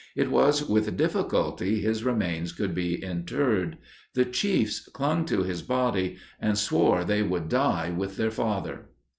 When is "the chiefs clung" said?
4.15-5.25